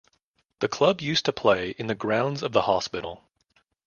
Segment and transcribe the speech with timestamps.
[0.61, 3.23] The club used to play in the grounds of the hospital.